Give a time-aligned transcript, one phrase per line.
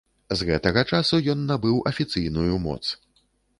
[0.39, 2.83] З гэтага часу ён набыў афіцыйную моц.